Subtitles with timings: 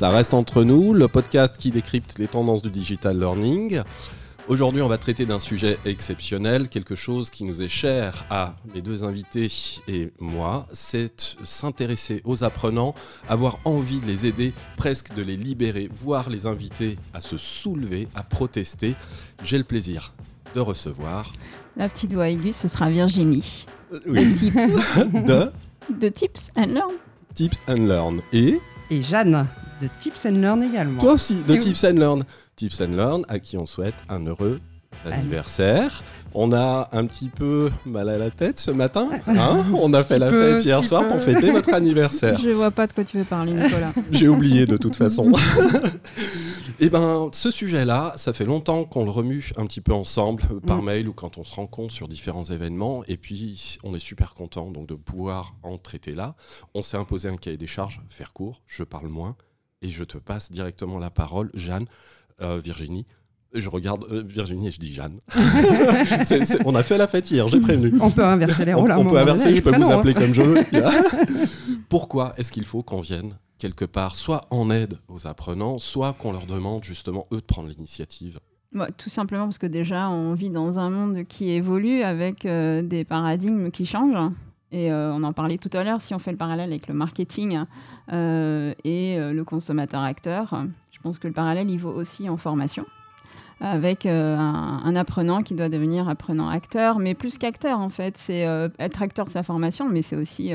[0.00, 3.82] Ça reste entre nous, le podcast qui décrypte les tendances du digital learning.
[4.48, 8.80] Aujourd'hui, on va traiter d'un sujet exceptionnel, quelque chose qui nous est cher à mes
[8.80, 9.52] deux invités
[9.88, 12.94] et moi, c'est s'intéresser aux apprenants,
[13.28, 18.08] avoir envie de les aider, presque de les libérer, voire les inviter à se soulever,
[18.14, 18.94] à protester.
[19.44, 20.14] J'ai le plaisir
[20.54, 21.30] de recevoir...
[21.76, 23.66] La petite voix aiguë, ce sera Virginie.
[23.92, 24.30] Euh, oui.
[24.30, 24.54] De Tips.
[25.26, 25.52] de
[25.90, 26.92] de Tips and Learn.
[27.34, 28.22] Tips and Learn.
[28.32, 28.58] Et
[28.90, 29.46] Et Jeanne,
[29.80, 31.00] de Tips and Learn également.
[31.00, 32.24] toi aussi, de Et Tips and Learn.
[32.56, 34.60] Tips and Learn, à qui on souhaite un heureux
[35.10, 36.02] anniversaire.
[36.34, 39.08] On a un petit peu mal à la tête ce matin.
[39.26, 41.08] hein on a Si fait la peu, fête hier si soir peu.
[41.08, 42.38] pour fêter votre anniversaire.
[42.38, 43.92] Je vois pas de quoi tu veux parler, Nicolas.
[44.12, 45.32] J'ai oublié de toute façon.
[46.80, 50.60] Eh ben, ce sujet-là, ça fait longtemps qu'on le remue un petit peu ensemble euh,
[50.60, 50.84] par Mm.
[50.84, 53.02] mail ou quand on se rencontre sur différents événements.
[53.06, 56.34] Et puis, on est super content donc de pouvoir en traiter là.
[56.74, 59.36] On s'est imposé un cahier des charges, faire court, je parle moins,
[59.82, 61.86] et je te passe directement la parole, Jeanne,
[62.40, 63.06] euh, Virginie.
[63.52, 65.18] Je regarde euh, Virginie et je dis Jeanne.
[66.64, 67.92] On a fait la fête hier, j'ai prévenu.
[68.00, 69.98] On peut inverser les On, rôles à un on peut inverser, je peux vous hein.
[69.98, 70.64] appeler comme je veux.
[71.88, 76.32] Pourquoi est-ce qu'il faut qu'on vienne quelque part, soit en aide aux apprenants, soit qu'on
[76.32, 78.38] leur demande justement eux de prendre l'initiative?
[78.72, 82.82] Bah, tout simplement parce que déjà, on vit dans un monde qui évolue avec euh,
[82.82, 84.32] des paradigmes qui changent.
[84.72, 86.94] Et euh, on en parlait tout à l'heure, si on fait le parallèle avec le
[86.94, 87.64] marketing
[88.12, 92.86] euh, et euh, le consommateur-acteur, je pense que le parallèle, il vaut aussi en formation.
[93.62, 98.46] Avec un, un apprenant qui doit devenir apprenant-acteur, mais plus qu'acteur en fait, c'est
[98.78, 100.52] être acteur de sa formation, mais c'est aussi,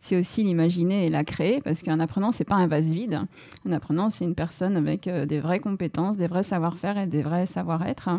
[0.00, 3.20] c'est aussi l'imaginer et la créer, parce qu'un apprenant, c'est pas un vase vide.
[3.66, 7.46] Un apprenant, c'est une personne avec des vraies compétences, des vrais savoir-faire et des vrais
[7.46, 8.10] savoir-être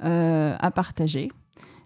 [0.00, 1.32] à partager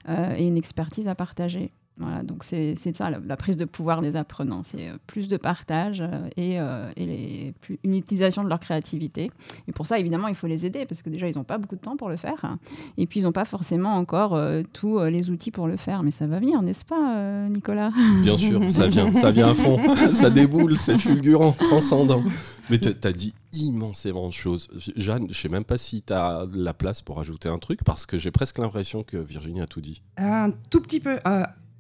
[0.09, 1.71] et une expertise à partager.
[1.97, 5.29] Voilà, donc c'est c'est ça la, la prise de pouvoir des apprenants, c'est euh, plus
[5.29, 9.31] de partage euh, et, euh, et les, plus- une utilisation de leur créativité.
[9.69, 11.77] Et pour ça, évidemment, il faut les aider parce que déjà, ils n'ont pas beaucoup
[11.77, 12.57] de temps pour le faire
[12.99, 16.03] et puis ils n'ont pas forcément encore euh, tous euh, les outils pour le faire.
[16.03, 17.93] Mais ça va venir, n'est-ce pas, euh, Nicolas?
[18.23, 19.79] Bien sûr, ça vient, ça vient à fond,
[20.13, 22.25] ça déboule, c'est fulgurant, transcendant.
[22.71, 24.67] Mais tu as dit immensément de choses.
[24.97, 28.05] Jeanne, je sais même pas si tu as la place pour ajouter un truc, parce
[28.05, 30.03] que j'ai presque l'impression que Virginie a tout dit.
[30.17, 31.19] Un tout petit peu.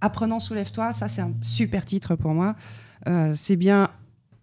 [0.01, 2.55] Apprenant, soulève-toi, ça c'est un super titre pour moi.
[3.09, 3.89] Euh, c'est bien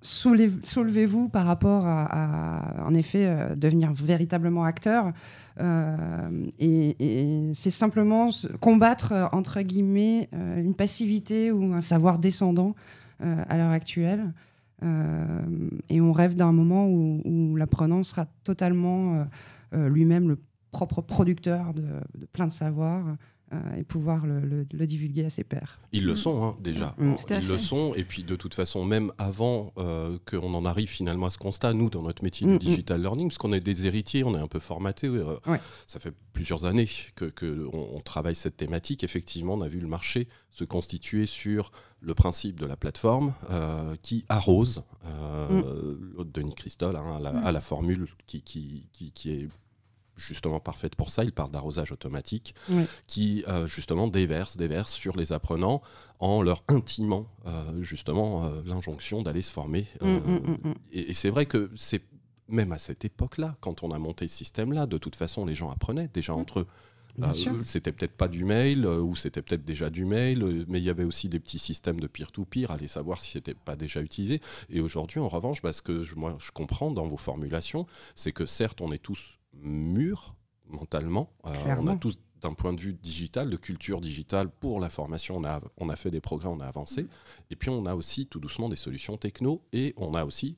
[0.03, 5.13] soulevez-vous par rapport à, en effet, euh, devenir véritablement acteur.
[5.59, 8.29] Euh, et c'est simplement
[8.59, 12.73] combattre, entre guillemets, une passivité ou un savoir descendant
[13.19, 14.33] à l'heure actuelle.
[14.81, 19.27] Et on rêve d'un moment où, l'apprenant sera totalement
[19.71, 20.39] lui-même le
[20.71, 21.83] propre producteur de,
[22.17, 23.03] de plein de savoirs
[23.77, 25.79] et pouvoir le, le- le divulguer à ses pairs.
[25.91, 26.95] Ils le sont hein, déjà.
[26.97, 27.15] Mm.
[27.41, 27.93] Ils le sont.
[27.95, 31.73] Et puis de toute façon, même avant euh, qu'on en arrive finalement à ce constat,
[31.73, 32.59] nous, dans notre métier Mm, de mm.
[32.59, 35.07] digital learning, parce qu'on est des héritiers, on est un peu formatés.
[35.07, 35.59] euh, Ouais.
[35.87, 39.03] Ça fait plusieurs années que, que on, travaille cette thématique.
[39.03, 43.95] Effectivement, on a vu le marché se constituer sur le principe de la plateforme euh,
[44.01, 44.83] qui arrose.
[45.05, 47.45] Euh, l'autre Denis Christol hein, à, la, Mm.
[47.45, 49.47] à la formule qui, qui, qui, qui est
[50.15, 51.23] justement parfaite pour ça.
[51.23, 52.55] Il parle d'arrosage automatique
[53.07, 55.81] qui euh, justement déverse, déverse sur les apprenants
[56.19, 59.87] en leur intimant euh, justement euh, l'injonction d'aller se former.
[60.01, 60.73] Mm, mm, mm.
[60.91, 62.03] Et, et c'est vrai que c'est
[62.47, 65.69] même à cette époque-là, quand on a monté ce système-là, de toute façon, les gens
[65.69, 66.67] apprenaient déjà entre eux.
[67.21, 67.33] Euh,
[67.63, 70.83] c'était peut-être pas du mail, euh, ou c'était peut-être déjà du mail, euh, mais il
[70.83, 74.41] y avait aussi des petits systèmes de peer-to-peer, aller savoir si c'était pas déjà utilisé.
[74.69, 77.85] Et aujourd'hui, en revanche, parce que je, moi, je comprends dans vos formulations,
[78.15, 80.35] c'est que certes, on est tous mûrs
[80.67, 84.89] mentalement, euh, on a tous d'un point de vue digital, de culture digitale pour la
[84.89, 87.05] formation, on a, on a fait des progrès, on a avancé.
[87.51, 90.55] Et puis on a aussi tout doucement des solutions techno et on a aussi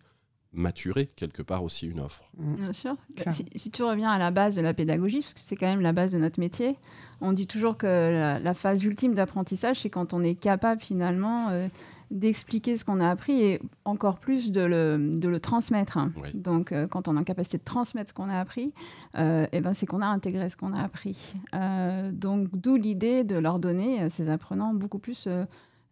[0.54, 2.24] maturé quelque part aussi une offre.
[2.38, 2.96] Bien sûr.
[3.31, 5.81] Si, si tu reviens à la base de la pédagogie, parce que c'est quand même
[5.81, 6.78] la base de notre métier,
[7.22, 11.50] on dit toujours que la, la phase ultime d'apprentissage, c'est quand on est capable finalement
[11.50, 11.68] euh,
[12.13, 15.98] d'expliquer ce qu'on a appris et encore plus de le, de le transmettre.
[16.21, 16.30] Oui.
[16.36, 18.74] Donc euh, quand on est en capacité de transmettre ce qu'on a appris,
[19.18, 21.33] euh, eh ben, c'est qu'on a intégré ce qu'on a appris.
[21.56, 25.27] Euh, donc d'où l'idée de leur donner à ces apprenants beaucoup plus...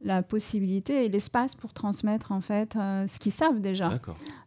[0.03, 3.89] la possibilité et l'espace pour transmettre en fait euh, ce qu'ils savent déjà.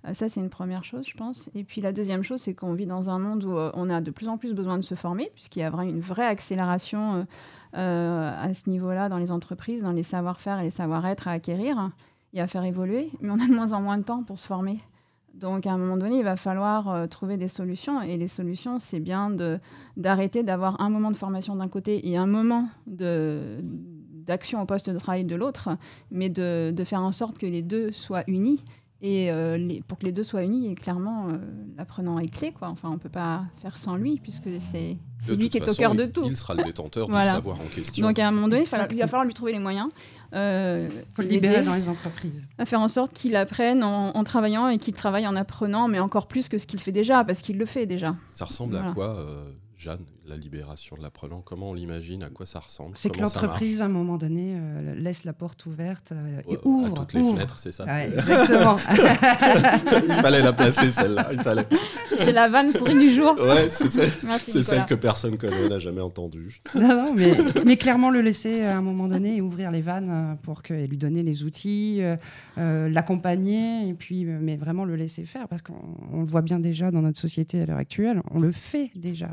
[0.06, 1.48] Euh, Ça, c'est une première chose, je pense.
[1.54, 4.00] Et puis la deuxième chose, c'est qu'on vit dans un monde où euh, on a
[4.00, 7.26] de plus en plus besoin de se former, puisqu'il y a vraiment une vraie accélération
[7.72, 11.90] à ce niveau-là dans les entreprises, dans les savoir-faire et les savoir-être à acquérir
[12.32, 13.10] et à faire évoluer.
[13.20, 14.78] Mais on a de moins en moins de temps pour se former.
[15.34, 18.00] Donc à un moment donné, il va falloir euh, trouver des solutions.
[18.00, 19.30] Et les solutions, c'est bien
[19.96, 23.58] d'arrêter d'avoir un moment de formation d'un côté et un moment de
[24.26, 25.70] d'action au poste de travail de l'autre,
[26.10, 28.64] mais de, de faire en sorte que les deux soient unis
[29.02, 31.32] Et euh, les- pour que les deux soient unis, et clairement, euh,
[31.76, 32.52] l'apprenant est clé.
[32.52, 32.68] Quoi.
[32.68, 34.96] Enfin, on ne peut pas faire sans lui, puisque c'est
[35.28, 36.22] lui qui est au cœur de tout.
[36.24, 37.32] Il sera le détenteur Voilà.
[37.32, 38.06] du savoir en question.
[38.06, 39.08] Donc à un moment donné, il va- il va Exactement.
[39.08, 39.88] falloir lui trouver les moyens.
[40.32, 42.48] Euh, faut le libérer dans les entreprises.
[42.58, 45.98] à faire en sorte qu'il apprenne en, en travaillant et qu'il travaille en apprenant, mais
[46.00, 48.14] encore plus que ce qu'il fait déjà, parce qu'il le fait déjà.
[48.30, 49.44] Ça ressemble à quoi, euh,
[49.84, 53.82] Jeanne, la libération de l'apprenant Comment on l'imagine À quoi ça ressemble C'est que l'entreprise,
[53.82, 56.92] à un moment donné, euh, laisse la porte ouverte euh, et ouvre.
[56.92, 57.34] À toutes les ouvre.
[57.34, 58.76] fenêtres, c'est ça Ouais, exactement.
[60.08, 61.28] Il fallait la placer, celle-là.
[61.32, 61.66] Il fallait.
[62.08, 63.36] C'est la vanne pourrie du jour.
[63.38, 66.60] Ouais, c'est celle, Merci celle que personne connaît, n'a jamais entendue.
[66.74, 67.34] non, non, mais,
[67.66, 70.72] mais clairement le laisser à un moment donné et ouvrir les vannes euh, pour que,
[70.72, 72.16] et lui donner les outils, euh,
[72.58, 75.74] euh, l'accompagner, et puis, euh, mais vraiment le laisser faire, parce qu'on
[76.12, 79.30] on le voit bien déjà dans notre société à l'heure actuelle, on le fait déjà.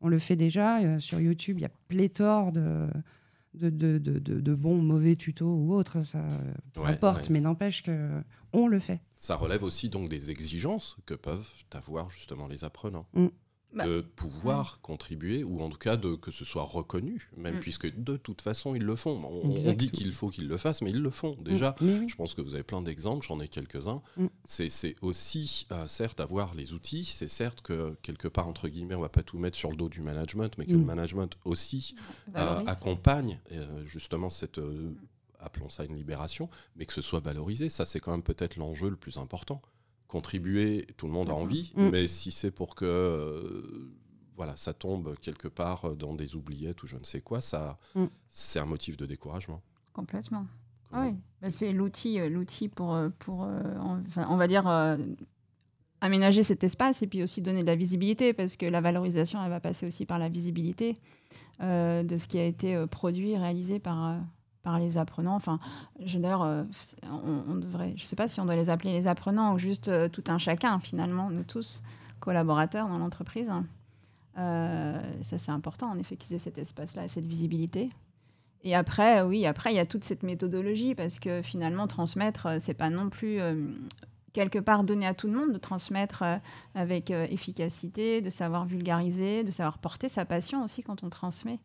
[0.00, 0.80] On le fait déjà.
[0.80, 2.88] euh, sur YouTube, il y a pléthore de,
[3.54, 7.32] de, de, de, bons, mauvais tutos ou autres, ça, euh, Ouais, importe, ouais.
[7.34, 9.00] mais n'empêche que on le fait.
[9.16, 13.06] Ça relève aussi donc des exigences que peuvent avoir justement les apprenants.
[13.14, 13.26] Mm.
[13.72, 17.60] Bah, de pouvoir contribuer, ou en tout cas de, que ce soit reconnu, même Mm.
[17.60, 19.22] puisque de toute façon ils le font.
[19.44, 21.76] On, dit qu'il faut qu'ils le fassent, mais ils le font déjà.
[21.80, 22.08] Mais oui.
[22.08, 24.02] Je pense que vous avez plein d'exemples, j'en ai quelques-uns.
[24.16, 24.26] Mm.
[24.44, 29.00] C'est aussi, euh, certes, avoir les outils, c'est certes que quelque part, entre guillemets, on
[29.02, 30.80] va pas tout mettre sur le dos du management, mais que Mm.
[30.80, 31.94] le management aussi
[32.34, 34.60] euh, accompagne euh, justement cette,
[35.38, 37.68] appelons ça une libération, mais que ce soit valorisé.
[37.68, 39.62] Ça, c'est quand même peut-être l'enjeu le plus important.
[40.10, 41.88] Contribuer, tout le monde a envie, Mm.
[41.90, 43.92] mais si c'est pour que euh,
[44.36, 48.06] voilà, ça tombe quelque part dans des oubliettes ou je ne sais quoi, ça, Mm.
[48.28, 49.62] c'est un motif de découragement.
[49.92, 50.46] Complètement.
[50.92, 54.66] Ah oui, Bah, c'est l'outil, euh, l'outil pour, euh, pour en- enfin, on va dire,
[54.66, 54.96] euh,
[56.00, 59.50] aménager cet espace et puis aussi donner de la visibilité parce que la valorisation, elle
[59.50, 60.98] va passer aussi par la visibilité
[61.60, 64.16] euh, de ce qui a été produit, réalisé par,
[64.62, 65.34] par les apprenants.
[65.34, 65.58] Enfin,
[66.04, 66.64] je, euh,
[67.04, 70.24] je ne sais pas si on doit les appeler les apprenants ou juste euh, tout
[70.28, 71.82] un chacun finalement, nous tous
[72.20, 73.50] collaborateurs dans l'entreprise.
[74.38, 77.90] Euh, ça, c'est important en effet qu'ils aient cet espace-là, cette visibilité.
[78.62, 82.74] Et après, oui, après, il y a toute cette méthodologie parce que finalement, transmettre, c'est
[82.74, 83.40] pas non plus
[84.34, 86.22] quelque part donner à tout le monde de transmettre
[86.74, 91.58] avec efficacité, de savoir vulgariser, de savoir porter sa passion aussi quand on transmet.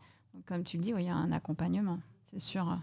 [0.45, 1.99] Comme tu le dis, il y a un accompagnement,
[2.35, 2.77] c'est sûr.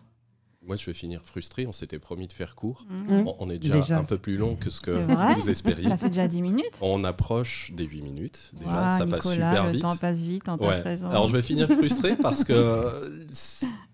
[0.65, 1.67] Moi, je vais finir frustré.
[1.67, 2.87] On s'était promis de faire court.
[2.89, 3.27] Mhm.
[3.27, 4.93] On, on est déjà, Déjà, un peu plus long que ce que
[5.35, 5.89] vous espériez.
[5.89, 6.79] Ça fait déjà 10 minutes.
[6.81, 8.53] On approche des 8 minutes.
[8.55, 9.83] Déjà, ça passe super le vite.
[9.83, 10.81] temps passe vite en ta Ouais.
[10.81, 11.11] présence.
[11.11, 13.25] Alors je vais finir frustré parce que euh,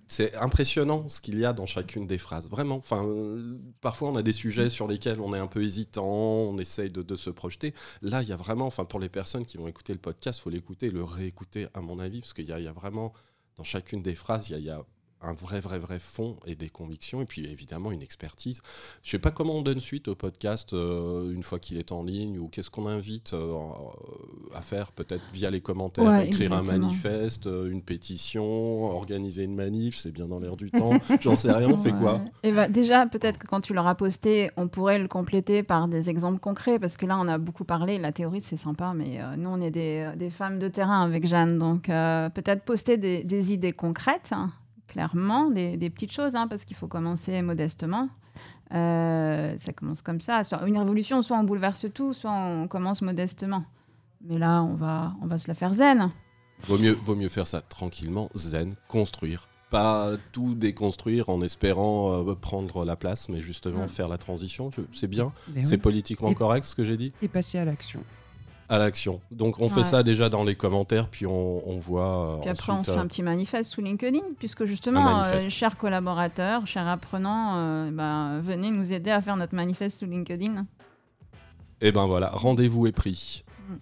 [0.06, 2.50] c'est- impressionnant ce qu'il y a dans chacune des phrases.
[2.50, 2.76] Vraiment.
[2.76, 6.58] Enfin, euh, parfois on a des sujets sur lesquels on est un peu hésitant, on
[6.58, 7.72] essaye de, de se projeter.
[8.02, 10.50] Là, il y a vraiment, enfin pour les personnes qui vont écouter le podcast, faut
[10.50, 13.14] l'écouter, le réécouter à mon avis, parce qu'il y, a- il y a vraiment
[13.56, 14.82] dans chacune des phrases, il y a, il y a
[15.20, 18.60] un vrai, vrai, vrai fond et des convictions, et puis évidemment une expertise.
[19.02, 22.02] Je sais pas comment on donne suite au podcast euh, une fois qu'il est en
[22.02, 23.54] ligne, ou qu'est-ce qu'on invite euh,
[24.54, 29.56] à faire, peut-être via les commentaires, Ouais, écrire un manifeste, euh, une pétition, organiser une
[29.56, 30.90] manif, c'est bien dans l'air du temps.
[31.20, 32.20] J'en sais rien, on fait quoi?
[32.44, 36.10] Et bah, déjà, peut-être que quand tu l'auras posté, on pourrait le compléter par des
[36.10, 37.98] exemples concrets, parce que là, on a beaucoup parlé.
[37.98, 41.26] La théorie, c'est sympa, mais euh, nous, on est des, des femmes de terrain avec
[41.26, 41.58] Jeanne.
[41.58, 44.50] Donc, peut-être poster des, des idées concrètes, hein,
[44.88, 48.08] clairement, des, des petites choses, hein, parce qu'il faut commencer modestement.
[48.74, 50.42] Euh, ça commence comme ça.
[50.66, 53.64] Une révolution, soit on bouleverse tout, soit on commence modestement.
[54.26, 56.10] Mais là, on va, on va se la faire zen.
[56.64, 59.46] Vaut mieux, vaut mieux faire ça tranquillement, zen, construire.
[59.70, 63.88] Pas tout déconstruire en espérant euh, prendre la place, mais justement Mm.
[63.88, 64.70] faire la transition.
[64.70, 65.82] Je- C'est bien, Mais c'est oui.
[65.82, 67.12] politiquement Et- correct ce que j'ai dit?
[67.22, 68.00] Et passer à l'action.
[68.70, 69.20] À l'action.
[69.30, 72.34] Donc on fait ça déjà dans les commentaires, puis on, on voit.
[72.34, 75.22] euh, Puis après, on ensuite, se fait euh, un petit manifeste sous LinkedIn, puisque justement,
[75.24, 80.06] euh, chers collaborateurs, chers apprenants, euh, ben, venez nous aider à faire notre manifeste sous
[80.06, 80.66] LinkedIn.
[81.80, 83.44] Et ben voilà, rendez-vous est pris.
[83.68, 83.74] Mm.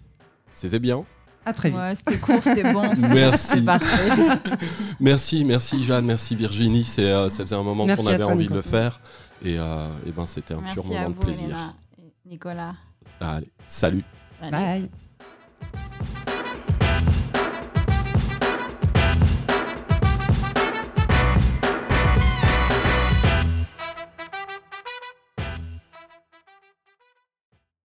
[0.51, 1.03] C'était bien.
[1.45, 1.79] À très vite.
[1.79, 2.83] Ouais, c'était court, c'était bon.
[3.13, 3.61] Merci.
[4.99, 6.83] Merci, merci Jeanne, merci Virginie.
[6.83, 8.81] C'est, euh, ça faisait un moment Merci qu'on avait toi, envie de le Nicolas.
[8.81, 8.99] faire.
[9.43, 11.45] Et, euh, et ben c'était un pur Merci moment vous, de plaisir.
[11.47, 12.73] Elena et Nicolas.
[13.21, 14.03] Allez, salut.
[14.41, 14.51] Allez.
[14.51, 14.89] Bye.